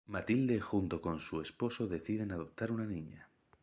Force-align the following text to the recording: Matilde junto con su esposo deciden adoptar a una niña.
Matilde 0.07 0.59
junto 0.59 0.99
con 0.99 1.19
su 1.19 1.41
esposo 1.41 1.85
deciden 1.85 2.31
adoptar 2.31 2.71
a 2.71 2.73
una 2.73 2.87
niña. 2.87 3.29